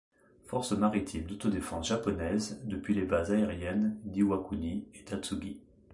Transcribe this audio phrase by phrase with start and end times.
[0.47, 5.61] Force maritime d'autodéfense japonaise, depuis les bases aériennes d'Iwakuni et d'Atsugi.